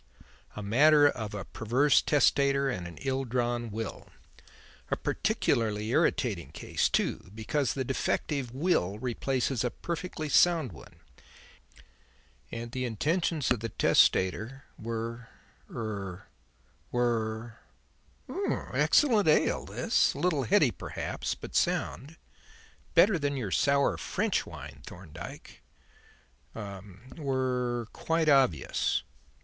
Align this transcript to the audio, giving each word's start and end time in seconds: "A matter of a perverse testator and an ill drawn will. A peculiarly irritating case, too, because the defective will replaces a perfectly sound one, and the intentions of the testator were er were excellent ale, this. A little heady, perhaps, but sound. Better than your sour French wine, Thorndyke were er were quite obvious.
"A 0.55 0.63
matter 0.63 1.07
of 1.07 1.35
a 1.35 1.45
perverse 1.45 2.01
testator 2.01 2.71
and 2.71 2.87
an 2.87 2.97
ill 3.01 3.23
drawn 3.23 3.69
will. 3.69 4.09
A 4.89 4.97
peculiarly 4.97 5.89
irritating 5.91 6.49
case, 6.53 6.89
too, 6.89 7.29
because 7.35 7.73
the 7.75 7.83
defective 7.83 8.51
will 8.51 8.97
replaces 8.97 9.63
a 9.63 9.69
perfectly 9.69 10.27
sound 10.27 10.71
one, 10.71 11.01
and 12.51 12.71
the 12.71 12.83
intentions 12.83 13.51
of 13.51 13.59
the 13.59 13.69
testator 13.69 14.63
were 14.75 15.29
er 15.69 16.25
were 16.91 17.55
excellent 18.73 19.27
ale, 19.27 19.65
this. 19.65 20.15
A 20.15 20.17
little 20.19 20.45
heady, 20.45 20.71
perhaps, 20.71 21.35
but 21.35 21.55
sound. 21.55 22.17
Better 22.95 23.19
than 23.19 23.37
your 23.37 23.51
sour 23.51 23.97
French 23.97 24.47
wine, 24.47 24.81
Thorndyke 24.83 25.61
were 26.55 26.59
er 27.15 27.21
were 27.23 27.87
quite 27.93 28.29
obvious. 28.29 29.03